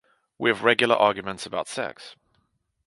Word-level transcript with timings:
We 0.39 0.49
have 0.49 0.63
regular 0.63 0.95
arguments 0.95 1.45
about 1.45 1.67
sex. 1.67 2.15